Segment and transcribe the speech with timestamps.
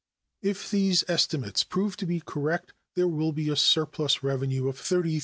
[0.41, 5.19] If these estimates prove to be correct, there will be a surplus revenue of $33,069,356.